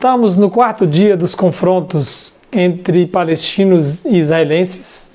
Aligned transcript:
Estamos 0.00 0.34
no 0.34 0.48
quarto 0.48 0.86
dia 0.86 1.14
dos 1.14 1.34
confrontos 1.34 2.34
entre 2.50 3.06
palestinos 3.06 4.02
e 4.06 4.16
israelenses, 4.16 5.10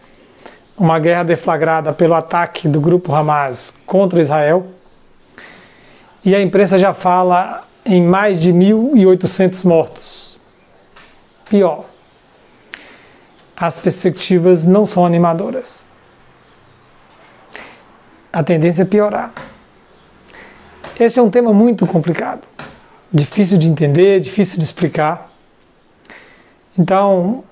uma 0.78 1.00
guerra 1.00 1.24
deflagrada 1.24 1.92
pelo 1.92 2.14
ataque 2.14 2.68
do 2.68 2.80
grupo 2.80 3.12
Hamas 3.12 3.74
contra 3.88 4.22
Israel. 4.22 4.68
E 6.24 6.36
a 6.36 6.40
imprensa 6.40 6.78
já 6.78 6.94
fala 6.94 7.66
em 7.84 8.00
mais 8.00 8.40
de 8.40 8.54
1.800 8.54 9.66
mortos. 9.66 10.40
Pior, 11.50 11.86
as 13.58 13.78
perspectivas 13.78 14.66
não 14.66 14.86
são 14.86 15.04
animadoras. 15.04 15.90
A 18.32 18.44
tendência 18.44 18.84
é 18.84 18.86
piorar. 18.86 19.34
Este 21.00 21.18
é 21.18 21.24
um 21.24 21.32
tema 21.32 21.52
muito 21.52 21.88
complicado, 21.88 22.48
difícil 23.16 23.58
de 23.58 23.70
entender, 23.70 24.20
difícil 24.20 24.60
de 24.60 24.66
explicar. 24.66 25.32
Então, 26.78 27.46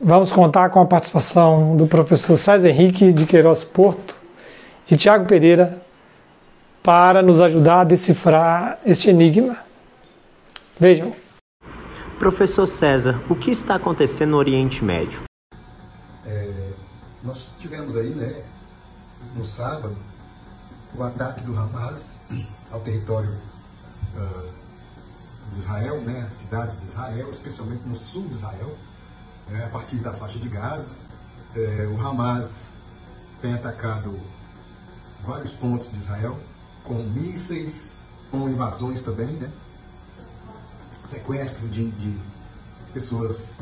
vamos 0.00 0.30
contar 0.30 0.70
com 0.70 0.80
a 0.80 0.86
participação 0.86 1.76
do 1.76 1.86
professor 1.88 2.36
César 2.36 2.68
Henrique 2.68 3.12
de 3.12 3.26
Queiroz 3.26 3.64
Porto 3.64 4.16
e 4.88 4.96
Tiago 4.96 5.26
Pereira 5.26 5.82
para 6.82 7.22
nos 7.22 7.40
ajudar 7.40 7.80
a 7.80 7.84
decifrar 7.84 8.78
este 8.86 9.10
enigma. 9.10 9.58
Vejam. 10.78 11.12
Professor 12.18 12.66
César, 12.66 13.20
o 13.28 13.34
que 13.34 13.50
está 13.50 13.74
acontecendo 13.74 14.30
no 14.30 14.36
Oriente 14.36 14.84
Médio? 14.84 15.22
É, 16.24 16.70
nós 17.24 17.48
tivemos 17.58 17.96
aí, 17.96 18.10
né, 18.10 18.44
no 19.34 19.44
sábado, 19.44 19.96
o 20.96 21.02
ataque 21.02 21.42
do 21.42 21.56
Hamas 21.58 22.20
ao 22.70 22.80
território 22.80 23.51
de 25.52 25.58
Israel, 25.58 26.00
né, 26.00 26.28
cidades 26.30 26.80
de 26.80 26.86
Israel, 26.86 27.30
especialmente 27.30 27.86
no 27.86 27.94
sul 27.94 28.28
de 28.28 28.36
Israel, 28.36 28.76
né, 29.48 29.64
a 29.64 29.68
partir 29.68 29.96
da 29.96 30.12
faixa 30.12 30.38
de 30.38 30.48
Gaza. 30.48 30.90
É, 31.54 31.86
o 31.86 32.00
Hamas 32.00 32.72
tem 33.40 33.52
atacado 33.52 34.18
vários 35.24 35.52
pontos 35.52 35.90
de 35.90 35.98
Israel, 35.98 36.38
com 36.84 36.94
mísseis, 36.94 38.00
com 38.30 38.48
invasões 38.48 39.02
também, 39.02 39.32
né? 39.36 39.52
sequestro 41.04 41.68
de, 41.68 41.90
de 41.90 42.18
pessoas 42.92 43.56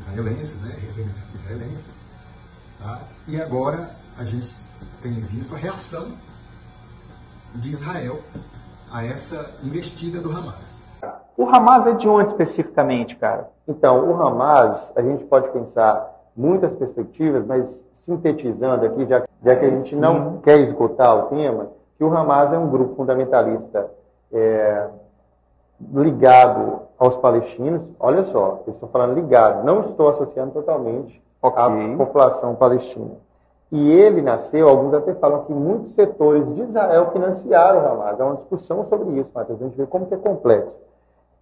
israelenses, 0.00 0.60
né? 0.60 0.76
reféns 0.80 1.16
israelenses. 1.34 2.00
Tá? 2.78 3.08
E 3.26 3.40
agora 3.40 3.96
a 4.16 4.24
gente 4.24 4.54
tem 5.00 5.20
visto 5.20 5.54
a 5.54 5.58
reação 5.58 6.16
de 7.54 7.70
Israel 7.70 8.22
a 8.92 9.04
essa 9.04 9.56
investida 9.64 10.20
do 10.20 10.30
Hamas. 10.30 10.82
O 11.36 11.48
Hamas 11.48 11.86
é 11.86 11.92
de 11.92 12.08
onde 12.08 12.30
especificamente, 12.30 13.16
cara? 13.16 13.48
Então, 13.66 14.10
o 14.10 14.22
Hamas, 14.22 14.92
a 14.94 15.02
gente 15.02 15.24
pode 15.24 15.48
pensar 15.50 16.12
muitas 16.36 16.74
perspectivas, 16.74 17.44
mas 17.46 17.86
sintetizando 17.94 18.84
aqui, 18.84 19.06
já, 19.06 19.24
já 19.42 19.56
que 19.56 19.64
a 19.64 19.70
gente 19.70 19.96
não 19.96 20.16
uhum. 20.16 20.40
quer 20.40 20.58
esgotar 20.60 21.16
o 21.16 21.22
tema, 21.28 21.68
que 21.96 22.04
o 22.04 22.14
Hamas 22.14 22.52
é 22.52 22.58
um 22.58 22.68
grupo 22.68 22.94
fundamentalista 22.96 23.90
é, 24.30 24.88
ligado 25.94 26.82
aos 26.98 27.16
palestinos. 27.16 27.82
Olha 27.98 28.24
só, 28.24 28.62
eu 28.66 28.72
estou 28.72 28.88
falando 28.90 29.14
ligado, 29.14 29.64
não 29.64 29.80
estou 29.80 30.08
associando 30.08 30.52
totalmente 30.52 31.22
okay. 31.40 31.62
à 31.62 31.96
população 31.96 32.54
palestina. 32.54 33.16
E 33.72 33.90
ele 33.90 34.20
nasceu, 34.20 34.68
alguns 34.68 34.92
até 34.92 35.14
falam 35.14 35.44
que 35.44 35.52
muitos 35.52 35.94
setores 35.94 36.46
de 36.54 36.60
Israel 36.60 37.10
financiaram 37.10 37.80
o 37.80 37.86
Hamas. 37.86 38.20
Há 38.20 38.26
uma 38.26 38.36
discussão 38.36 38.84
sobre 38.84 39.18
isso, 39.18 39.30
Matheus. 39.34 39.62
A 39.62 39.64
gente 39.64 39.78
vê 39.78 39.86
como 39.86 40.04
que 40.04 40.12
é 40.12 40.18
complexo. 40.18 40.70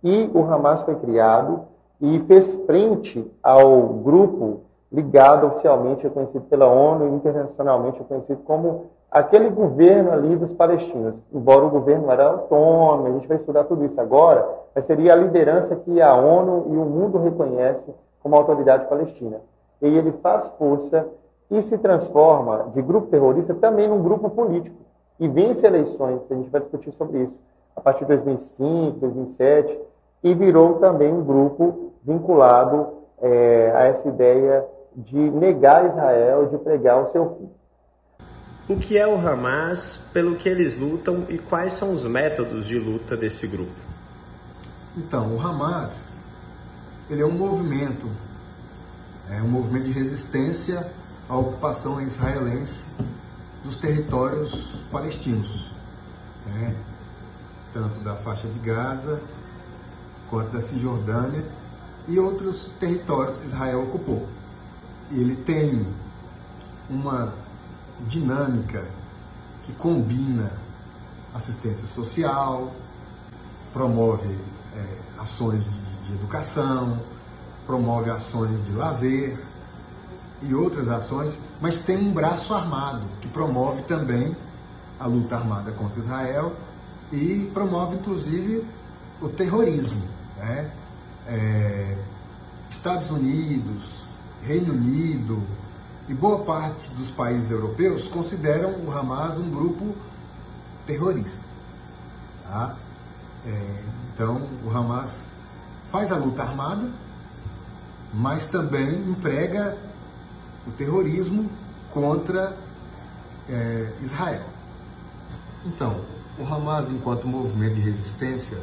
E 0.04 0.30
o 0.32 0.40
Hamas 0.44 0.82
foi 0.82 0.94
criado 0.94 1.62
e 2.00 2.20
fez 2.20 2.54
frente 2.66 3.28
ao 3.42 3.82
grupo 3.82 4.60
ligado 4.92 5.48
oficialmente, 5.48 6.04
reconhecido 6.04 6.42
pela 6.42 6.68
ONU 6.68 7.08
e 7.08 7.10
internacionalmente 7.16 7.98
reconhecido 7.98 8.42
como 8.44 8.86
aquele 9.10 9.50
governo 9.50 10.12
ali 10.12 10.36
dos 10.36 10.52
palestinos. 10.52 11.14
Embora 11.32 11.64
o 11.64 11.70
governo 11.70 12.12
era 12.12 12.28
autônomo, 12.28 13.08
a 13.08 13.10
gente 13.10 13.26
vai 13.26 13.38
estudar 13.38 13.64
tudo 13.64 13.84
isso 13.84 14.00
agora, 14.00 14.48
mas 14.72 14.84
seria 14.84 15.14
a 15.14 15.16
liderança 15.16 15.74
que 15.74 16.00
a 16.00 16.14
ONU 16.14 16.66
e 16.68 16.76
o 16.76 16.84
mundo 16.84 17.18
reconhecem 17.18 17.92
como 18.22 18.36
autoridade 18.36 18.86
palestina. 18.86 19.38
E 19.82 19.88
ele 19.88 20.12
faz 20.12 20.48
força 20.50 21.06
e 21.50 21.60
se 21.62 21.76
transforma 21.78 22.70
de 22.74 22.80
grupo 22.80 23.08
terrorista 23.08 23.54
também 23.54 23.88
num 23.88 24.02
grupo 24.02 24.30
político 24.30 24.76
e 25.20 25.28
vence 25.28 25.66
eleições, 25.66 26.22
a 26.30 26.34
gente 26.34 26.48
vai 26.48 26.62
discutir 26.62 26.92
sobre 26.92 27.24
isso, 27.24 27.34
a 27.76 27.80
partir 27.80 28.00
de 28.00 28.06
2005, 28.06 28.98
2007, 28.98 29.78
e 30.24 30.34
virou 30.34 30.78
também 30.78 31.12
um 31.12 31.22
grupo 31.22 31.92
vinculado 32.02 32.88
é, 33.20 33.70
a 33.74 33.84
essa 33.84 34.08
ideia 34.08 34.64
de 34.96 35.18
negar 35.18 35.86
Israel, 35.86 36.46
de 36.46 36.56
pregar 36.58 37.02
o 37.02 37.12
seu 37.12 37.36
fim. 37.36 37.50
O 38.72 38.76
que 38.76 38.96
é 38.96 39.06
o 39.06 39.14
Hamas, 39.14 40.08
pelo 40.12 40.36
que 40.36 40.48
eles 40.48 40.78
lutam 40.78 41.26
e 41.28 41.38
quais 41.38 41.74
são 41.74 41.92
os 41.92 42.04
métodos 42.04 42.66
de 42.66 42.78
luta 42.78 43.16
desse 43.16 43.46
grupo? 43.46 43.72
Então, 44.96 45.36
o 45.36 45.40
Hamas, 45.40 46.18
ele 47.10 47.20
é 47.20 47.26
um 47.26 47.32
movimento, 47.32 48.06
é 49.30 49.42
um 49.42 49.48
movimento 49.48 49.84
de 49.84 49.92
resistência 49.92 50.90
a 51.30 51.38
ocupação 51.38 52.00
israelense 52.00 52.84
dos 53.62 53.76
territórios 53.76 54.84
palestinos, 54.90 55.72
né? 56.44 56.76
tanto 57.72 58.00
da 58.00 58.16
faixa 58.16 58.48
de 58.48 58.58
Gaza 58.58 59.22
quanto 60.28 60.50
da 60.50 60.60
Cisjordânia 60.60 61.48
e 62.08 62.18
outros 62.18 62.72
territórios 62.80 63.38
que 63.38 63.46
Israel 63.46 63.84
ocupou. 63.84 64.26
Ele 65.12 65.36
tem 65.36 65.86
uma 66.88 67.32
dinâmica 68.08 68.84
que 69.62 69.72
combina 69.74 70.52
assistência 71.32 71.86
social, 71.86 72.72
promove 73.72 74.36
é, 74.74 74.98
ações 75.20 75.62
de, 75.62 76.06
de 76.08 76.14
educação, 76.14 77.00
promove 77.68 78.10
ações 78.10 78.64
de 78.64 78.72
lazer, 78.72 79.49
e 80.42 80.54
outras 80.54 80.88
ações, 80.88 81.38
mas 81.60 81.80
tem 81.80 81.96
um 81.96 82.12
braço 82.12 82.54
armado 82.54 83.06
que 83.20 83.28
promove 83.28 83.82
também 83.82 84.36
a 84.98 85.06
luta 85.06 85.36
armada 85.36 85.72
contra 85.72 86.00
Israel 86.00 86.54
e 87.12 87.50
promove 87.52 87.96
inclusive 87.96 88.66
o 89.20 89.28
terrorismo. 89.28 90.02
Né? 90.36 90.70
É, 91.26 91.98
Estados 92.68 93.10
Unidos, 93.10 94.08
Reino 94.42 94.72
Unido 94.72 95.42
e 96.08 96.14
boa 96.14 96.40
parte 96.44 96.90
dos 96.94 97.10
países 97.10 97.50
europeus 97.50 98.08
consideram 98.08 98.72
o 98.84 98.90
Hamas 98.90 99.36
um 99.36 99.50
grupo 99.50 99.94
terrorista. 100.86 101.44
Tá? 102.44 102.76
É, 103.46 103.82
então, 104.14 104.48
o 104.64 104.70
Hamas 104.70 105.40
faz 105.88 106.12
a 106.12 106.16
luta 106.16 106.42
armada, 106.42 106.88
mas 108.12 108.46
também 108.46 108.96
emprega 109.08 109.76
o 110.66 110.70
terrorismo 110.70 111.50
contra 111.90 112.56
é, 113.48 113.92
Israel. 114.00 114.44
Então, 115.64 116.04
o 116.38 116.44
Hamas, 116.44 116.90
enquanto 116.90 117.26
movimento 117.26 117.74
de 117.74 117.80
resistência, 117.82 118.62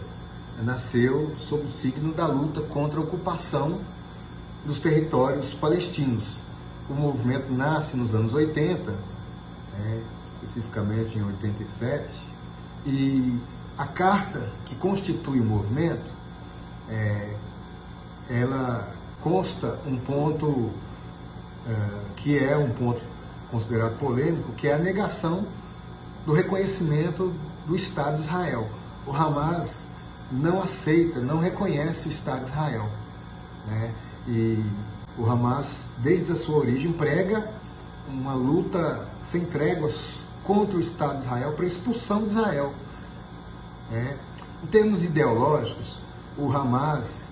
nasceu 0.64 1.36
sob 1.38 1.66
o 1.66 1.68
signo 1.68 2.14
da 2.14 2.28
luta 2.28 2.62
contra 2.62 3.00
a 3.00 3.04
ocupação 3.04 3.82
dos 4.66 4.80
territórios 4.80 5.54
palestinos. 5.54 6.40
O 6.90 6.94
movimento 6.94 7.52
nasce 7.52 7.96
nos 7.96 8.16
anos 8.16 8.34
80, 8.34 8.92
né, 8.92 10.04
especificamente 10.42 11.18
em 11.18 11.24
87, 11.24 12.14
e 12.86 13.40
a 13.78 13.86
carta 13.86 14.50
que 14.66 14.76
constitui 14.76 15.40
o 15.40 15.46
movimento, 15.46 16.12
é, 16.90 17.36
ela 18.30 18.92
consta 19.22 19.80
um 19.86 19.98
ponto 19.98 20.72
que 22.16 22.38
é 22.38 22.58
um 22.58 22.72
ponto 22.72 23.04
considerado 23.52 23.98
polêmico, 23.98 24.52
que 24.54 24.68
é 24.68 24.74
a 24.74 24.78
negação 24.78 25.48
do 26.26 26.34
reconhecimento 26.34 27.34
do 27.66 27.76
Estado 27.76 28.16
de 28.16 28.22
Israel. 28.22 28.70
O 29.06 29.12
Hamas 29.12 29.82
não 30.32 30.62
aceita, 30.62 31.20
não 31.20 31.40
reconhece 31.40 32.08
o 32.08 32.12
Estado 32.12 32.42
de 32.42 32.48
Israel. 32.48 32.90
Né? 33.66 33.94
E 34.28 34.64
o 35.18 35.26
Hamas, 35.26 35.88
desde 36.00 36.34
a 36.34 36.36
sua 36.36 36.58
origem, 36.58 36.92
prega 36.92 37.50
uma 38.08 38.34
luta 38.34 39.08
sem 39.22 39.46
tréguas 39.46 40.20
contra 40.44 40.78
o 40.78 40.80
Estado 40.80 41.18
de 41.18 41.24
Israel, 41.24 41.54
para 41.54 41.66
a 41.66 41.68
expulsão 41.68 42.26
de 42.26 42.34
Israel. 42.34 42.74
Né? 43.90 44.18
Em 44.64 44.68
termos 44.68 45.04
ideológicos, 45.04 46.02
o 46.38 46.52
Hamas 46.52 47.28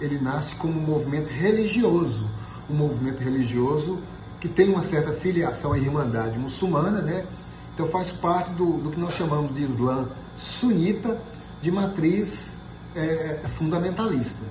ele 0.00 0.18
nasce 0.18 0.54
como 0.54 0.78
um 0.78 0.82
movimento 0.82 1.28
religioso, 1.28 2.30
um 2.68 2.74
movimento 2.74 3.22
religioso 3.22 4.00
que 4.40 4.48
tem 4.48 4.68
uma 4.68 4.82
certa 4.82 5.12
filiação 5.12 5.72
à 5.72 5.78
Irmandade 5.78 6.38
muçulmana, 6.38 7.00
né? 7.00 7.26
Então 7.74 7.86
faz 7.86 8.12
parte 8.12 8.52
do, 8.54 8.78
do 8.78 8.90
que 8.90 8.98
nós 8.98 9.14
chamamos 9.14 9.54
de 9.54 9.62
Islã 9.62 10.08
sunita, 10.34 11.20
de 11.60 11.70
matriz 11.70 12.58
é, 12.94 13.48
fundamentalista. 13.48 14.44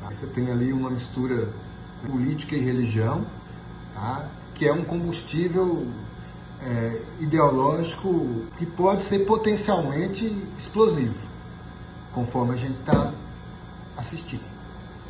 Tá? 0.00 0.08
Você 0.08 0.26
tem 0.26 0.50
ali 0.50 0.72
uma 0.72 0.90
mistura 0.90 1.52
política 2.06 2.54
e 2.54 2.60
religião, 2.60 3.26
tá? 3.94 4.28
que 4.54 4.66
é 4.66 4.72
um 4.72 4.84
combustível 4.84 5.86
é, 6.62 7.02
ideológico 7.20 8.46
que 8.56 8.64
pode 8.64 9.02
ser 9.02 9.20
potencialmente 9.26 10.24
explosivo, 10.56 11.28
conforme 12.12 12.54
a 12.54 12.56
gente 12.56 12.76
está 12.76 13.12
assistindo. 13.96 14.55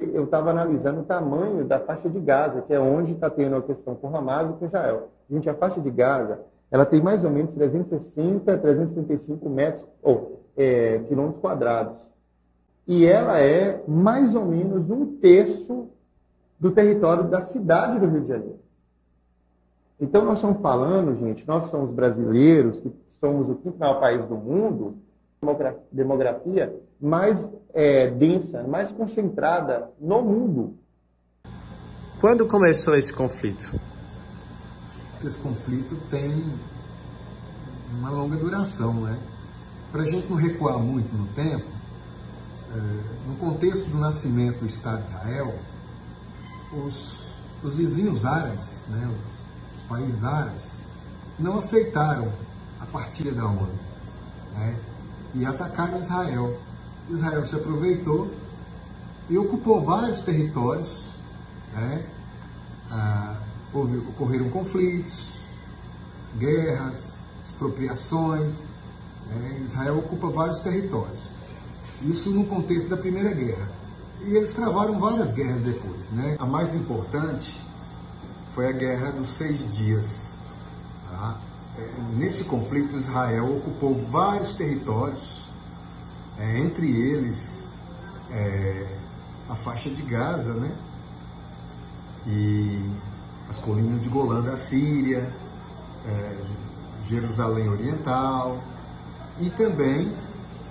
Eu 0.01 0.25
estava 0.25 0.51
analisando 0.51 1.01
o 1.01 1.05
tamanho 1.05 1.65
da 1.65 1.79
faixa 1.81 2.09
de 2.09 2.21
Gaza, 2.21 2.63
que 2.63 2.73
é 2.73 2.81
onde 2.81 3.13
está 3.13 3.31
tendo 3.31 3.57
a 3.57 3.63
questão 3.63 3.95
com 3.95 4.15
Hamas 4.15 4.51
e 4.51 4.53
com 4.53 4.65
Israel. 4.65 5.09
Gente, 5.31 5.49
a 5.49 5.55
faixa 5.55 5.81
de 5.81 5.91
Gaza, 5.91 6.41
ela 6.71 6.85
tem 6.85 7.01
mais 7.01 7.25
ou 7.25 7.31
menos 7.31 7.55
360, 7.55 8.59
335 8.59 9.49
metros, 9.49 9.87
ou 10.03 10.43
é, 10.57 10.99
quilômetros 11.07 11.41
quadrados. 11.41 11.97
E 12.87 13.05
ela 13.05 13.41
é 13.41 13.83
mais 13.89 14.35
ou 14.35 14.45
menos 14.45 14.91
um 14.91 15.17
terço 15.17 15.89
do 16.59 16.71
território 16.71 17.25
da 17.25 17.41
cidade 17.41 17.99
do 17.99 18.07
Rio 18.07 18.21
de 18.23 18.29
Janeiro. 18.29 18.61
Então, 20.01 20.25
nós 20.25 20.39
estamos 20.39 20.61
falando, 20.61 21.17
gente, 21.17 21.47
nós 21.49 21.65
somos 21.65 21.91
brasileiros, 21.91 22.79
que 22.79 22.93
somos 23.09 23.49
o 23.49 23.55
quinto 23.57 23.79
maior 23.79 23.99
país 23.99 24.25
do 24.27 24.37
mundo, 24.37 24.97
demografia 25.91 26.75
mais 27.01 27.51
é, 27.75 28.11
densa, 28.11 28.63
mais 28.65 28.91
concentrada 28.91 29.91
no 30.01 30.23
mundo. 30.23 30.79
Quando 32.21 32.47
começou 32.47 32.95
esse 32.97 33.13
conflito? 33.13 33.69
Esse 35.23 35.39
conflito 35.39 35.97
tem 36.11 36.45
uma 37.91 38.11
longa 38.11 38.37
duração, 38.37 38.95
né? 39.03 39.19
Para 39.93 40.03
a 40.03 40.07
gente 40.07 40.29
não 40.29 40.37
recuar 40.37 40.79
muito 40.79 41.15
no 41.15 41.27
tempo, 41.29 41.67
é, 42.75 43.29
no 43.29 43.37
contexto 43.37 43.89
do 43.89 43.99
nascimento 43.99 44.61
do 44.61 44.67
Estado 44.67 45.01
de 45.01 45.07
Israel, 45.07 45.55
os, 46.73 47.35
os 47.63 47.77
vizinhos 47.77 48.25
árabes, 48.25 48.87
né, 48.89 49.07
os, 49.07 49.81
os 49.81 49.89
países 49.89 50.25
árabes, 50.25 50.81
não 51.39 51.59
aceitaram 51.59 52.33
a 52.81 52.87
partilha 52.87 53.33
da 53.33 53.47
ONU. 53.47 53.79
Né? 54.55 54.77
e 55.37 55.45
atacaram 55.45 56.01
Israel. 56.01 56.59
Israel 57.09 57.45
se 57.45 57.55
aproveitou 57.55 58.31
e 59.29 59.39
ocupou 59.39 59.85
vários 59.85 60.21
territórios. 60.23 61.05
Né? 61.73 62.07
Ah, 62.91 63.37
houve, 63.73 63.99
ocorreram 63.99 64.51
conflitos, 64.51 65.41
guerras, 66.39 67.19
expropriações. 67.43 68.69
Né? 69.27 69.61
Israel 69.65 69.99
ocupa 69.99 70.29
vários 70.29 70.61
territórios. 70.61 71.31
Isso 72.03 72.31
no 72.31 72.45
contexto 72.45 72.89
da 72.89 72.97
Primeira 72.97 73.33
Guerra. 73.33 73.71
E 74.21 74.37
eles 74.37 74.55
travaram 74.55 74.99
várias 74.99 75.33
guerras 75.33 75.63
depois. 75.63 76.11
Né? 76.11 76.37
A 76.39 76.47
mais 76.47 76.75
importante 76.75 77.65
foi 78.53 78.69
a 78.69 78.73
Guerra 78.73 79.13
dos 79.13 79.29
Seis 79.29 79.77
Dias. 79.77 80.37
Tá? 81.09 81.41
É, 81.79 82.01
nesse 82.17 82.45
conflito, 82.45 82.97
Israel 82.97 83.59
ocupou 83.59 83.95
vários 83.95 84.55
territórios, 84.55 85.46
é, 86.39 86.59
entre 86.59 86.87
eles 86.89 87.67
é, 88.31 88.99
a 89.49 89.55
faixa 89.55 89.91
de 89.91 90.03
Gaza, 90.03 90.55
né? 90.55 90.77
E 92.27 92.91
as 93.49 93.59
colinas 93.59 94.03
de 94.03 94.09
Golã 94.09 94.41
da 94.41 94.57
Síria, 94.57 95.33
é, 96.05 96.37
Jerusalém 97.09 97.69
Oriental 97.69 98.63
e 99.39 99.51
também 99.51 100.13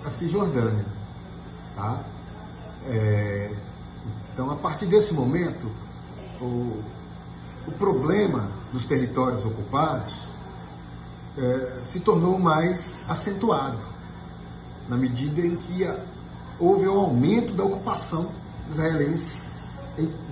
a 0.03 0.09
Cisjordânia, 0.09 0.85
tá? 1.75 2.03
É, 2.88 3.56
então, 4.33 4.51
a 4.51 4.56
partir 4.56 4.85
desse 4.85 5.13
momento, 5.13 5.71
o, 6.41 6.83
o 7.65 7.71
problema 7.79 8.51
dos 8.71 8.85
territórios 8.85 9.45
ocupados 9.45 10.27
é, 11.38 11.81
se 11.83 12.01
tornou 12.01 12.38
mais 12.38 13.09
acentuado, 13.09 13.94
na 14.87 14.97
medida 14.97 15.41
em 15.41 15.55
que 15.55 15.87
houve 16.59 16.87
o 16.87 16.99
aumento 16.99 17.53
da 17.53 17.63
ocupação 17.63 18.31
israelense 18.69 19.39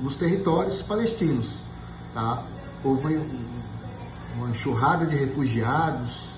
nos 0.02 0.16
territórios 0.18 0.82
palestinos. 0.82 1.64
Tá? 2.14 2.46
Houve 2.84 3.16
uma 4.36 4.50
enxurrada 4.50 5.06
de 5.06 5.16
refugiados, 5.16 6.30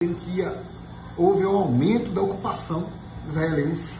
em 0.00 0.14
que 0.14 0.40
houve 1.16 1.44
o 1.44 1.56
aumento 1.56 2.10
da 2.12 2.22
ocupação 2.22 2.88
israelense 3.26 3.94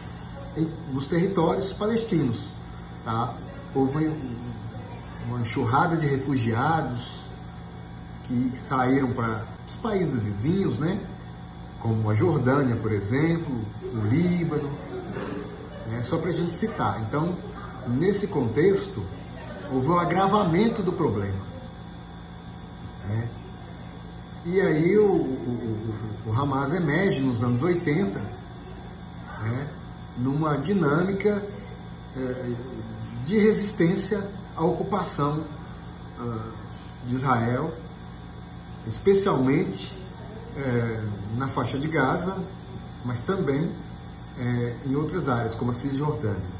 nos 0.91 1.07
territórios 1.07 1.73
palestinos. 1.73 2.53
Tá? 3.03 3.35
Houve 3.73 4.11
uma 5.27 5.41
enxurrada 5.41 5.97
de 5.97 6.07
refugiados 6.07 7.23
que 8.27 8.53
saíram 8.67 9.11
para 9.13 9.45
os 9.65 9.75
países 9.77 10.21
vizinhos, 10.21 10.79
né? 10.79 10.99
Como 11.83 12.09
a 12.09 12.15
Jordânia, 12.15 12.75
por 12.77 12.91
exemplo, 12.91 13.53
o 13.93 14.07
Líbano, 14.07 14.71
né? 15.87 16.01
só 16.01 16.17
para 16.17 16.29
a 16.29 16.33
gente 16.33 16.53
citar. 16.53 17.01
Então, 17.01 17.37
nesse 17.87 18.25
contexto, 18.27 19.05
houve 19.71 19.89
um 19.89 19.99
agravamento 19.99 20.81
do 20.81 20.93
problema. 20.93 21.45
Né? 23.05 23.29
E 24.45 24.61
aí 24.61 24.97
o, 24.97 25.11
o, 25.11 25.95
o, 26.27 26.33
Hamas 26.33 26.73
emerge 26.73 27.19
nos 27.19 27.43
anos 27.43 27.61
80, 27.61 28.19
né? 28.19 29.67
numa 30.17 30.57
dinâmica 30.57 31.45
é, 32.15 32.53
de 33.25 33.39
resistência 33.39 34.25
à 34.55 34.63
ocupação 34.63 35.45
uh, 36.19 36.51
de 37.05 37.15
Israel 37.15 37.73
especialmente 38.87 39.97
é, 40.57 41.37
na 41.37 41.47
faixa 41.47 41.77
de 41.79 41.87
Gaza, 41.87 42.43
mas 43.03 43.23
também 43.23 43.75
é, 44.37 44.75
em 44.85 44.95
outras 44.95 45.27
áreas, 45.27 45.55
como 45.55 45.71
a 45.71 45.73
Cisjordânia. 45.73 46.53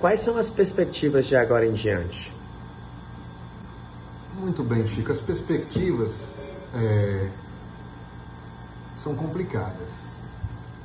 Quais 0.00 0.20
são 0.20 0.36
as 0.36 0.50
perspectivas 0.50 1.26
de 1.26 1.36
agora 1.36 1.66
em 1.66 1.72
diante? 1.72 2.34
Muito 4.38 4.62
bem, 4.62 4.86
Chico. 4.86 5.12
As 5.12 5.20
perspectivas 5.20 6.38
é, 6.74 7.30
são 8.94 9.14
complicadas, 9.14 10.20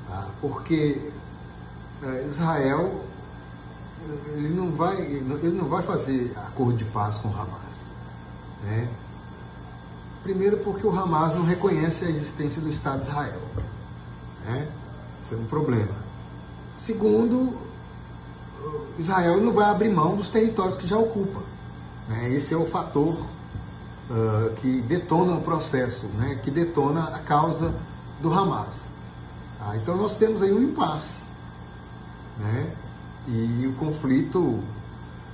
tá? 0.07 0.29
porque 0.39 1.11
é, 2.03 2.25
Israel 2.27 3.01
ele 4.33 4.49
não 4.49 4.71
vai 4.71 4.99
ele 4.99 5.51
não 5.51 5.67
vai 5.67 5.83
fazer 5.83 6.33
acordo 6.35 6.77
de 6.77 6.85
paz 6.85 7.17
com 7.17 7.29
Hamas, 7.29 7.93
né? 8.63 8.89
Primeiro, 10.23 10.57
porque 10.57 10.85
o 10.85 10.91
Hamas 10.91 11.33
não 11.33 11.43
reconhece 11.43 12.05
a 12.05 12.09
existência 12.09 12.61
do 12.61 12.69
Estado 12.69 12.99
de 12.99 13.05
Israel. 13.05 13.41
Né? 14.45 14.67
Isso 15.23 15.33
é 15.33 15.37
um 15.37 15.45
problema. 15.45 15.95
Segundo, 16.71 17.57
Israel 18.99 19.41
não 19.41 19.51
vai 19.51 19.69
abrir 19.69 19.89
mão 19.89 20.15
dos 20.15 20.29
territórios 20.29 20.77
que 20.77 20.85
já 20.85 20.97
ocupa. 20.97 21.41
Né? 22.07 22.33
Esse 22.33 22.53
é 22.53 22.57
o 22.57 22.65
fator 22.65 23.15
uh, 23.15 24.53
que 24.61 24.81
detona 24.81 25.33
o 25.33 25.41
processo, 25.41 26.05
né? 26.07 26.39
que 26.43 26.51
detona 26.51 27.15
a 27.15 27.19
causa 27.19 27.73
do 28.21 28.31
Hamas. 28.31 28.91
Ah, 29.59 29.75
então 29.75 29.95
nós 29.95 30.17
temos 30.17 30.41
aí 30.41 30.51
um 30.51 30.61
impasse. 30.61 31.23
Né? 32.37 32.71
E 33.27 33.67
o 33.67 33.73
conflito 33.73 34.59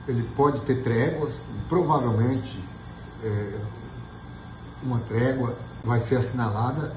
ele 0.07 0.23
pode 0.35 0.61
ter 0.61 0.81
tréguas, 0.81 1.33
provavelmente 1.67 2.59
é, 3.23 3.59
uma 4.83 4.99
trégua 4.99 5.57
vai 5.83 5.99
ser 5.99 6.17
assinalada 6.17 6.93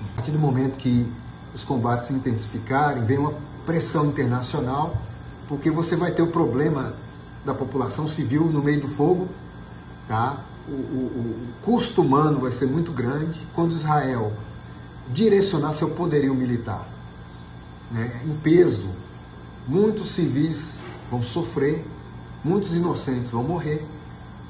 a 0.00 0.14
partir 0.14 0.30
do 0.30 0.38
momento 0.38 0.76
que 0.76 1.10
os 1.54 1.64
combates 1.64 2.06
se 2.06 2.12
intensificarem, 2.12 3.04
vem 3.04 3.18
uma 3.18 3.34
pressão 3.66 4.06
internacional, 4.06 4.96
porque 5.48 5.70
você 5.70 5.96
vai 5.96 6.12
ter 6.12 6.22
o 6.22 6.28
problema 6.28 6.94
da 7.44 7.54
população 7.54 8.06
civil 8.06 8.44
no 8.46 8.62
meio 8.62 8.80
do 8.80 8.88
fogo, 8.88 9.28
tá? 10.06 10.44
O, 10.68 10.72
o, 10.72 10.76
o 10.76 11.48
custo 11.62 12.02
humano 12.02 12.40
vai 12.40 12.52
ser 12.52 12.66
muito 12.66 12.92
grande 12.92 13.48
quando 13.54 13.72
Israel 13.72 14.32
direcionar 15.08 15.72
seu 15.72 15.90
poderio 15.90 16.34
militar 16.34 16.86
né, 17.90 18.22
em 18.24 18.36
peso. 18.36 18.90
Muitos 19.66 20.12
civis 20.12 20.80
vão 21.10 21.22
sofrer, 21.22 21.84
muitos 22.44 22.74
inocentes 22.74 23.30
vão 23.30 23.42
morrer. 23.42 23.84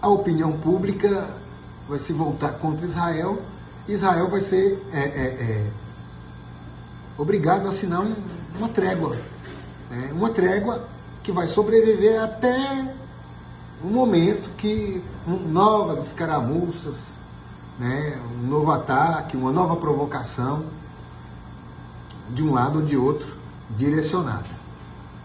A 0.03 0.09
opinião 0.09 0.53
pública 0.53 1.35
vai 1.90 1.99
se 1.99 2.12
voltar 2.12 2.52
contra 2.52 2.87
Israel, 2.87 3.42
Israel 3.88 4.28
vai 4.28 4.40
ser 4.40 4.80
é, 4.92 5.00
é, 5.00 5.42
é, 5.42 5.70
obrigado 7.18 7.66
a 7.66 7.70
assinar 7.70 8.00
um, 8.00 8.14
uma 8.56 8.68
trégua. 8.68 9.16
Né? 9.90 10.12
Uma 10.12 10.30
trégua 10.30 10.87
que 11.20 11.32
vai 11.32 11.49
sobreviver 11.49 12.23
até 12.23 12.94
um 13.82 13.88
momento 13.88 14.50
que 14.56 15.02
novas 15.26 16.06
escaramuças, 16.06 17.20
né? 17.76 18.20
um 18.38 18.47
novo 18.47 18.70
ataque, 18.70 19.37
uma 19.37 19.50
nova 19.50 19.75
provocação, 19.75 20.66
de 22.28 22.44
um 22.44 22.52
lado 22.52 22.78
ou 22.78 22.85
de 22.85 22.97
outro, 22.97 23.35
direcionada. 23.70 24.47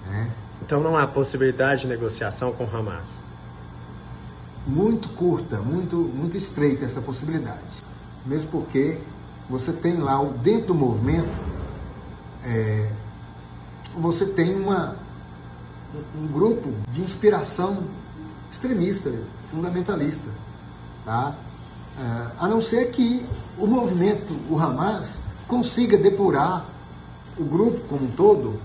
Né? 0.08 0.32
Então 0.64 0.82
não 0.82 0.98
há 0.98 1.06
possibilidade 1.06 1.82
de 1.82 1.88
negociação 1.88 2.54
com 2.54 2.64
Hamas? 2.64 3.25
Muito 4.66 5.10
curta, 5.10 5.62
muito, 5.62 5.96
muito 5.96 6.36
estreita 6.36 6.86
essa 6.86 7.02
possibilidade. 7.02 7.84
Mesmo 8.26 8.50
porque 8.50 9.00
você 9.50 9.72
tem 9.72 9.98
lá, 9.98 10.24
dentro 10.42 10.68
do 10.68 10.76
movimento, 10.76 11.38
é, 12.44 12.92
você 13.96 14.26
tem 14.26 14.56
uma, 14.56 14.96
um 16.16 16.28
grupo 16.28 16.74
de 16.92 17.02
inspiração 17.02 17.86
extremista, 18.50 19.12
fundamentalista. 19.46 20.30
Tá? 21.06 21.36
É, 21.98 22.32
a 22.40 22.48
não 22.48 22.60
ser 22.60 22.92
que 22.92 23.26
o 23.58 23.68
movimento, 23.68 24.36
o 24.50 24.60
Hamas, 24.60 25.20
consiga 25.48 25.98
depurar 25.98 26.68
o 27.38 27.44
grupo 27.44 27.82
como 27.88 28.06
um 28.06 28.12
todo, 28.12 28.60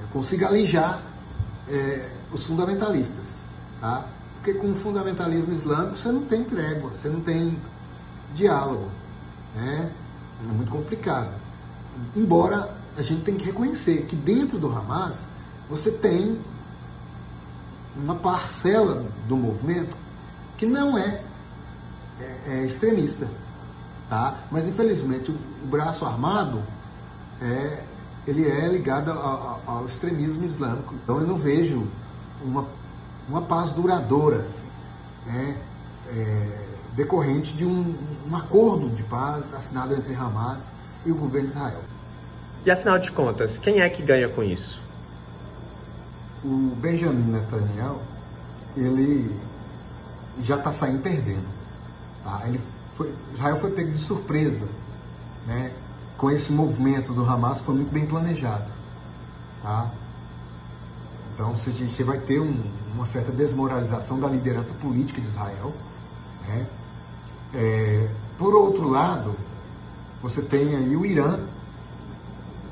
é, 0.00 0.06
consiga 0.12 0.48
alijar 0.48 1.02
é, 1.68 2.10
os 2.32 2.44
fundamentalistas. 2.46 3.44
Tá? 3.80 4.08
Porque 4.38 4.54
com 4.54 4.70
o 4.70 4.74
fundamentalismo 4.74 5.52
islâmico 5.52 5.96
você 5.96 6.10
não 6.10 6.24
tem 6.24 6.44
trégua, 6.44 6.90
você 6.90 7.08
não 7.08 7.20
tem 7.20 7.60
diálogo. 8.34 8.88
Né? 9.54 9.92
É 10.44 10.48
muito 10.48 10.70
complicado. 10.70 11.34
Embora 12.14 12.76
a 12.96 13.02
gente 13.02 13.22
tem 13.22 13.36
que 13.36 13.44
reconhecer 13.44 14.06
que 14.06 14.16
dentro 14.16 14.58
do 14.58 14.68
Hamas 14.68 15.28
você 15.68 15.90
tem 15.90 16.40
uma 17.96 18.14
parcela 18.14 19.06
do 19.26 19.36
movimento 19.36 19.96
que 20.56 20.66
não 20.66 20.96
é, 20.96 21.22
é, 22.20 22.40
é 22.46 22.64
extremista. 22.64 23.28
Tá? 24.08 24.38
Mas 24.50 24.66
infelizmente 24.66 25.30
o, 25.30 25.38
o 25.62 25.66
braço 25.66 26.04
armado 26.04 26.62
é, 27.40 27.84
ele 28.26 28.48
é 28.48 28.68
ligado 28.68 29.10
ao, 29.10 29.84
extremismo 29.86 30.44
islâmico. 30.44 30.94
Então 30.94 31.20
eu 31.20 31.26
não 31.26 31.36
vejo 31.36 31.86
uma, 32.42 32.66
uma 33.28 33.42
paz 33.42 33.70
duradoura 33.72 34.46
né, 35.26 35.56
é, 36.10 36.68
decorrente 36.94 37.54
de 37.54 37.64
um, 37.64 37.94
um 38.28 38.36
acordo 38.36 38.88
de 38.90 39.02
paz 39.04 39.54
assinado 39.54 39.94
entre 39.94 40.14
Hamas 40.14 40.72
e 41.04 41.12
o 41.12 41.14
governo 41.14 41.46
de 41.46 41.54
Israel. 41.54 41.80
E 42.64 42.70
afinal 42.70 42.98
de 42.98 43.12
contas, 43.12 43.58
quem 43.58 43.80
é 43.80 43.88
que 43.88 44.02
ganha 44.02 44.28
com 44.28 44.42
isso? 44.42 44.82
O 46.44 46.74
Benjamin 46.76 47.30
Netanyahu, 47.30 48.00
ele 48.76 49.38
já 50.40 50.56
está 50.56 50.72
saindo 50.72 51.02
perdendo. 51.02 51.46
Tá? 52.24 52.42
Ele 52.46 52.60
foi, 52.88 53.14
Israel 53.32 53.56
foi 53.56 53.70
pego 53.72 53.92
de 53.92 53.98
surpresa, 53.98 54.68
né? 55.46 55.72
Com 56.16 56.30
esse 56.30 56.52
movimento 56.52 57.12
do 57.12 57.24
Hamas 57.24 57.60
foi 57.60 57.76
muito 57.76 57.92
bem 57.92 58.06
planejado, 58.06 58.70
tá? 59.62 59.92
Então 61.38 61.54
você 61.54 62.02
vai 62.02 62.18
ter 62.18 62.40
um, 62.40 62.64
uma 62.92 63.06
certa 63.06 63.30
desmoralização 63.30 64.18
da 64.18 64.26
liderança 64.26 64.74
política 64.74 65.20
de 65.20 65.28
Israel, 65.28 65.72
né? 66.44 66.66
É, 67.54 68.08
por 68.36 68.56
outro 68.56 68.88
lado, 68.88 69.36
você 70.20 70.42
tem 70.42 70.74
aí 70.74 70.96
o 70.96 71.06
Irã, 71.06 71.38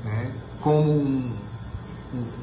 né, 0.03 0.33
como 0.59 0.91
um, 0.91 1.33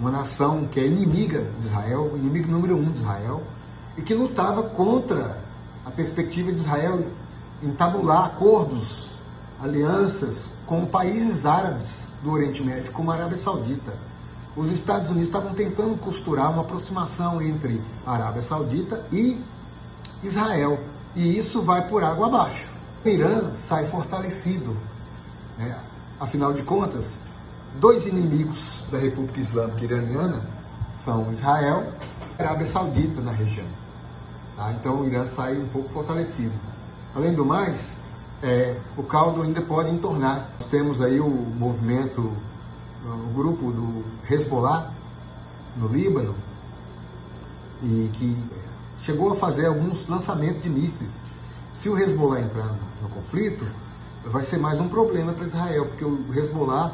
uma 0.01 0.11
nação 0.11 0.67
que 0.67 0.81
é 0.81 0.87
inimiga 0.87 1.43
de 1.59 1.67
Israel, 1.67 2.13
inimigo 2.15 2.51
número 2.51 2.75
um 2.75 2.91
de 2.91 3.01
Israel, 3.01 3.43
e 3.95 4.01
que 4.01 4.15
lutava 4.15 4.63
contra 4.63 5.45
a 5.85 5.91
perspectiva 5.91 6.51
de 6.51 6.59
Israel 6.59 7.07
entabular 7.63 8.25
acordos, 8.25 9.11
alianças 9.61 10.49
com 10.65 10.87
países 10.87 11.45
árabes 11.45 12.09
do 12.23 12.31
Oriente 12.31 12.65
Médio, 12.65 12.93
como 12.93 13.11
a 13.11 13.15
Arábia 13.15 13.37
Saudita. 13.37 14.14
Os 14.57 14.71
Estados 14.71 15.09
Unidos 15.11 15.29
estavam 15.29 15.53
tentando 15.53 15.97
costurar 15.97 16.51
uma 16.53 16.63
aproximação 16.63 17.43
entre 17.43 17.83
Arábia 18.07 18.43
Saudita 18.43 19.05
e 19.11 19.41
Israel, 20.23 20.79
e 21.15 21.37
isso 21.37 21.63
vai 21.63 21.89
por 21.89 22.05
água 22.05 22.27
abaixo. 22.27 22.71
O 23.05 23.09
Irã 23.09 23.55
sai 23.57 23.87
fortalecido. 23.87 24.77
Né? 25.59 25.77
Afinal 26.19 26.53
de 26.53 26.63
contas, 26.63 27.19
dois 27.79 28.07
inimigos 28.07 28.85
da 28.91 28.99
República 28.99 29.41
Islâmica 29.41 29.85
Iraniana 29.85 30.47
são 30.97 31.31
Israel 31.31 31.93
e 32.39 32.43
Arábia 32.43 32.67
Saudita 32.67 33.21
na 33.21 33.33
região. 33.33 33.67
Tá? 34.57 34.73
Então 34.73 35.01
o 35.01 35.07
Irã 35.07 35.27
sai 35.27 35.59
um 35.59 35.69
pouco 35.69 35.91
fortalecido. 35.91 36.55
Além 37.15 37.35
do 37.35 37.45
mais, 37.45 38.01
é, 38.43 38.77
o 38.97 39.03
caldo 39.03 39.43
ainda 39.43 39.61
pode 39.61 39.91
entornar. 39.91 40.51
Nós 40.61 40.69
temos 40.69 41.01
aí 41.01 41.21
o 41.21 41.29
movimento, 41.29 42.33
o 43.05 43.33
grupo 43.35 43.71
do 43.71 44.05
Hezbollah 44.29 44.93
no 45.77 45.89
Líbano, 45.89 46.35
e 47.83 48.11
que 48.13 48.37
chegou 49.01 49.33
a 49.33 49.35
fazer 49.35 49.67
alguns 49.67 50.07
lançamentos 50.07 50.63
de 50.63 50.71
mísseis. 50.71 51.23
Se 51.73 51.89
o 51.89 51.99
Hezbollah 51.99 52.41
entrar 52.41 52.75
no 53.03 53.09
conflito, 53.09 53.67
vai 54.25 54.43
ser 54.43 54.59
mais 54.59 54.81
um 54.81 54.89
problema 54.89 55.33
para 55.33 55.45
Israel, 55.45 55.87
porque 55.87 56.05
o 56.05 56.33
Hezbollah 56.33 56.93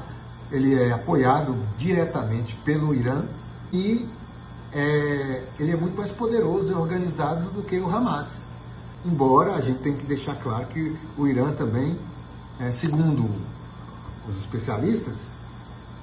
ele 0.51 0.75
é 0.75 0.93
apoiado 0.93 1.57
diretamente 1.77 2.57
pelo 2.65 2.95
Irã 2.95 3.25
e 3.73 4.09
é, 4.73 5.47
ele 5.59 5.73
é 5.73 5.77
muito 5.77 5.97
mais 5.97 6.11
poderoso 6.11 6.73
e 6.73 6.75
organizado 6.75 7.51
do 7.51 7.63
que 7.63 7.79
o 7.79 7.89
Hamas. 7.89 8.49
Embora 9.05 9.55
a 9.55 9.61
gente 9.61 9.79
tenha 9.81 9.97
que 9.97 10.05
deixar 10.05 10.35
claro 10.37 10.67
que 10.67 10.97
o 11.17 11.27
Irã 11.27 11.53
também, 11.53 11.99
é, 12.59 12.73
segundo 12.73 13.31
os 14.29 14.37
especialistas, 14.41 15.40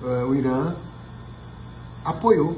o 0.01 0.35
Irã 0.35 0.75
apoiou, 2.03 2.55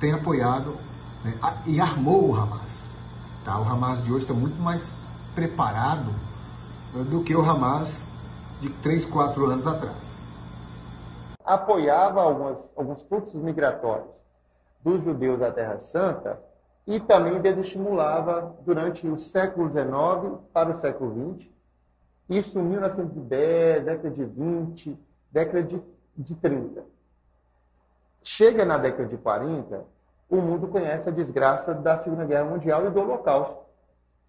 tem 0.00 0.12
apoiado 0.12 0.76
né, 1.24 1.32
e 1.66 1.80
armou 1.80 2.30
o 2.30 2.34
Hamas. 2.34 2.96
Tá? 3.44 3.60
O 3.60 3.64
Hamas 3.64 4.02
de 4.02 4.12
hoje 4.12 4.24
está 4.24 4.34
muito 4.34 4.60
mais 4.60 5.06
preparado 5.34 6.10
é, 6.94 7.04
do 7.04 7.22
que 7.22 7.34
o 7.34 7.42
Hamas 7.42 8.06
de 8.60 8.70
3, 8.70 9.04
4 9.04 9.44
anos 9.44 9.66
atrás. 9.66 10.26
Apoiava 11.44 12.22
algumas, 12.22 12.72
alguns 12.76 13.02
fluxos 13.02 13.40
migratórios 13.40 14.08
dos 14.82 15.04
judeus 15.04 15.42
à 15.42 15.52
Terra 15.52 15.78
Santa 15.78 16.40
e 16.86 16.98
também 17.00 17.40
desestimulava 17.40 18.56
durante 18.64 19.06
o 19.06 19.18
século 19.18 19.70
XIX 19.70 20.40
para 20.52 20.70
o 20.70 20.76
século 20.76 21.36
XX. 21.36 21.48
Isso 22.28 22.58
em 22.58 22.62
1910, 22.62 23.84
década 23.84 24.10
de 24.10 24.24
20, 24.24 24.98
década 25.30 25.62
de, 25.62 25.80
de 26.16 26.34
30. 26.34 26.84
Chega 28.22 28.64
na 28.64 28.78
década 28.78 29.06
de 29.08 29.16
40, 29.16 29.84
o 30.28 30.36
mundo 30.36 30.68
conhece 30.68 31.08
a 31.08 31.12
desgraça 31.12 31.72
da 31.72 31.98
Segunda 31.98 32.24
Guerra 32.24 32.44
Mundial 32.44 32.86
e 32.86 32.90
do 32.90 33.00
Holocausto. 33.00 33.64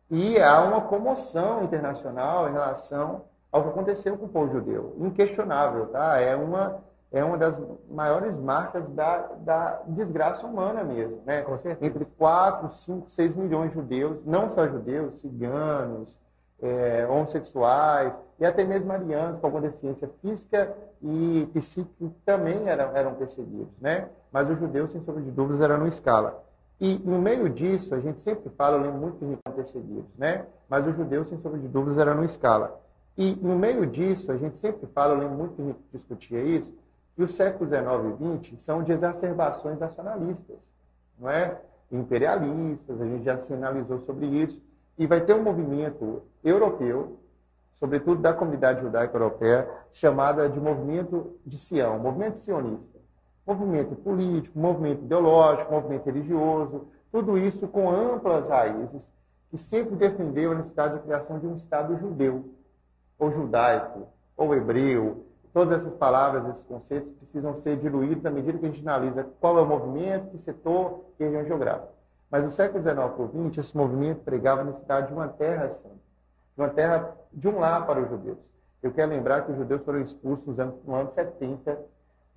E 0.10 0.40
há 0.40 0.62
uma 0.62 0.82
comoção 0.82 1.64
internacional 1.64 2.48
em 2.48 2.54
relação 2.54 3.24
ao 3.52 3.64
que 3.64 3.70
aconteceu 3.70 4.18
com 4.18 4.26
o 4.26 4.30
povo 4.30 4.52
judeu. 4.52 4.96
Inquestionável, 5.00 5.88
tá? 5.88 6.20
É 6.20 6.36
uma 6.36 6.82
é 7.12 7.24
uma 7.24 7.38
das 7.38 7.62
maiores 7.90 8.36
marcas 8.38 8.90
da, 8.90 9.20
da 9.40 9.82
desgraça 9.88 10.46
humana 10.46 10.84
mesmo. 10.84 11.22
Né? 11.26 11.46
Entre 11.82 12.04
4, 12.04 12.70
5, 12.70 13.10
6 13.10 13.36
milhões 13.36 13.70
de 13.70 13.76
judeus, 13.76 14.18
não 14.26 14.54
só 14.54 14.68
judeus, 14.68 15.22
ciganos, 15.22 16.20
é, 16.62 17.08
homossexuais 17.08 18.18
e 18.40 18.46
até 18.46 18.64
mesmo 18.64 18.92
arianos 18.92 19.40
com 19.40 19.48
alguma 19.48 19.62
deficiência 19.62 20.10
física 20.22 20.76
e 21.02 21.48
psíquica 21.54 22.12
também 22.26 22.68
eram, 22.68 22.96
eram 22.96 23.16
perseguidos. 23.16 23.74
Né? 23.80 24.10
Mas 24.32 24.50
os 24.50 24.60
judeus, 24.60 24.92
sem 24.92 25.02
sombra 25.04 25.22
de 25.22 25.32
dúvidas, 25.32 25.62
eram 25.62 25.78
no 25.78 25.88
escala. 25.88 26.44
E 26.80 27.00
no 27.00 27.20
meio 27.20 27.50
disso, 27.50 27.94
a 27.96 28.00
gente 28.00 28.22
sempre 28.22 28.50
fala, 28.52 28.78
eu 28.78 28.82
lembro 28.82 29.00
muito 29.00 29.18
que 29.18 29.26
eram 29.26 29.56
perseguidos, 29.56 30.16
né? 30.18 30.46
mas 30.70 30.86
os 30.86 30.96
judeus, 30.96 31.30
sem 31.30 31.40
sombra 31.40 31.60
de 31.60 31.68
dúvidas, 31.68 31.98
eram 31.98 32.16
no 32.16 32.24
escala. 32.24 32.80
E 33.18 33.36
no 33.36 33.58
meio 33.58 33.86
disso, 33.88 34.32
a 34.32 34.38
gente 34.38 34.60
sempre 34.60 34.88
fala, 34.94 35.14
eu 35.14 35.20
lembro 35.20 35.38
muito 35.38 35.56
que 35.56 35.62
a 35.64 35.66
gente 35.66 35.80
discutia 35.92 36.40
isso, 36.40 36.72
e 37.18 37.24
os 37.24 37.34
séculos 37.34 37.70
XIX 37.70 37.86
e 38.20 38.48
XX 38.48 38.62
são 38.64 38.84
de 38.84 38.92
exacerbações 38.92 39.80
nacionalistas, 39.80 40.72
não 41.18 41.28
é? 41.28 41.60
Imperialistas, 41.92 43.02
a 43.02 43.06
gente 43.06 43.24
já 43.24 43.38
sinalizou 43.40 44.02
sobre 44.02 44.28
isso. 44.28 44.62
E 44.98 45.06
vai 45.06 45.22
ter 45.22 45.34
um 45.34 45.44
movimento 45.44 46.24
europeu, 46.44 47.20
sobretudo 47.76 48.22
da 48.22 48.34
comunidade 48.34 48.82
judaica 48.82 49.16
europeia, 49.16 49.70
chamada 49.92 50.50
de 50.50 50.60
movimento 50.60 51.38
de 51.46 51.58
Sião, 51.58 52.00
movimento 52.00 52.40
sionista. 52.40 52.98
Movimento 53.46 53.96
político, 53.96 54.60
movimento 54.60 55.04
ideológico, 55.04 55.72
movimento 55.72 56.06
religioso, 56.06 56.88
tudo 57.12 57.38
isso 57.38 57.68
com 57.68 57.90
amplas 57.90 58.50
raízes, 58.50 59.12
que 59.50 59.58
sempre 59.58 59.96
defendeu 59.96 60.52
a 60.52 60.56
necessidade 60.56 60.96
de 60.96 61.02
criação 61.02 61.40
de 61.40 61.48
um 61.48 61.56
Estado 61.56 61.98
judeu, 61.98 62.44
ou 63.18 63.32
judaico, 63.32 64.08
ou 64.36 64.54
hebreu, 64.54 65.24
Todas 65.58 65.82
essas 65.82 65.96
palavras, 65.96 66.48
esses 66.50 66.64
conceitos 66.64 67.12
precisam 67.14 67.56
ser 67.56 67.78
diluídos 67.78 68.24
à 68.28 68.30
medida 68.30 68.60
que 68.60 68.66
a 68.68 68.70
gente 68.70 68.88
analisa 68.88 69.28
qual 69.40 69.58
é 69.58 69.62
o 69.64 69.66
movimento, 69.66 70.30
que 70.30 70.38
setor, 70.38 71.06
que 71.18 71.24
região 71.24 71.44
geográfica. 71.46 71.90
Mas 72.30 72.44
no 72.44 72.52
século 72.52 72.84
XIX 72.84 72.96
para 72.96 73.50
XX, 73.50 73.58
esse 73.58 73.78
movimento 73.78 74.22
pregava 74.24 74.62
a 74.62 74.64
necessidade 74.66 75.08
de 75.08 75.14
uma 75.14 75.28
terra 75.28 75.70
santa, 75.70 75.96
de 76.56 76.62
uma 76.62 76.70
terra 76.70 77.16
de 77.32 77.48
um 77.48 77.60
lar 77.60 77.86
para 77.86 78.02
os 78.02 78.10
judeus. 78.10 78.38
Eu 78.84 78.92
quero 78.92 79.12
lembrar 79.12 79.46
que 79.46 79.52
os 79.52 79.58
judeus 79.58 79.82
foram 79.84 80.02
expulsos 80.02 80.58
no 80.58 80.64
ano, 80.64 80.80
no 80.86 80.96
ano 80.96 81.12
70, 81.12 81.80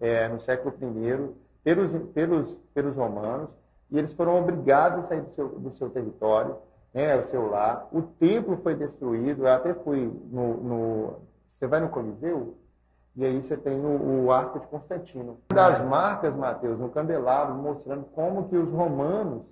é, 0.00 0.28
no 0.28 0.40
século 0.40 0.74
I, 0.80 1.34
pelos, 1.62 1.94
pelos, 2.14 2.54
pelos 2.72 2.96
romanos, 2.96 3.54
e 3.90 3.98
eles 3.98 4.12
foram 4.12 4.38
obrigados 4.38 5.00
a 5.00 5.02
sair 5.02 5.22
do 5.22 5.34
seu, 5.34 5.48
do 5.48 5.70
seu 5.72 5.90
território, 5.90 6.56
né, 6.94 7.16
o 7.16 7.24
seu 7.24 7.48
lar. 7.48 7.88
O 7.92 8.02
templo 8.02 8.56
foi 8.58 8.74
destruído, 8.74 9.46
eu 9.46 9.52
até 9.52 9.74
fui 9.74 10.10
no, 10.30 10.54
no 10.56 11.16
você 11.48 11.66
vai 11.66 11.80
no 11.80 11.88
Coliseu, 11.88 12.56
e 13.16 13.24
aí 13.24 13.42
você 13.42 13.56
tem 13.56 13.78
o, 13.84 14.24
o 14.24 14.32
Arco 14.32 14.60
de 14.60 14.66
Constantino. 14.68 15.38
Das 15.48 15.82
marcas, 15.82 16.34
Mateus, 16.34 16.78
no 16.78 16.88
candelabro, 16.88 17.54
mostrando 17.56 18.04
como 18.14 18.48
que 18.48 18.56
os 18.56 18.70
romanos 18.72 19.42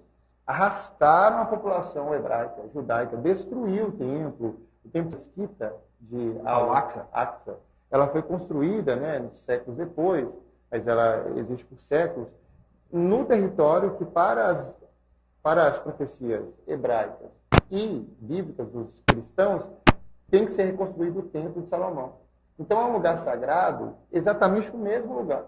arrastaram 0.49 1.43
a 1.43 1.45
população 1.45 2.15
hebraica, 2.15 2.67
judaica, 2.73 3.19
destruiu 3.19 3.89
o 3.89 3.93
templo, 3.93 4.61
o 4.83 4.89
templo 4.89 5.15
esquita 5.15 5.75
de 6.01 6.41
Al-Aqsa. 6.43 7.59
Ela 7.91 8.09
foi 8.09 8.23
construída, 8.23 8.97
né, 8.97 9.29
séculos 9.33 9.77
depois, 9.77 10.39
mas 10.71 10.89
ela 10.89 11.33
existe 11.37 11.67
por 11.67 11.79
séculos, 11.79 12.35
no 12.91 13.27
território 13.27 13.95
que 13.97 14.07
para 14.07 14.47
as, 14.47 14.81
para 15.43 15.67
as 15.67 15.79
profecias 15.79 16.55
hebraicas 16.67 17.31
e 17.71 18.09
bíblicas 18.19 18.71
dos 18.71 19.01
cristãos 19.01 19.69
tem 20.31 20.47
que 20.47 20.53
ser 20.53 20.65
reconstruído 20.65 21.19
o 21.19 21.23
templo 21.25 21.61
de 21.61 21.69
Salomão. 21.69 22.15
Então 22.59 22.81
é 22.81 22.85
um 22.87 22.93
lugar 22.95 23.19
sagrado, 23.19 23.95
exatamente 24.11 24.71
o 24.71 24.79
mesmo 24.79 25.15
lugar. 25.15 25.45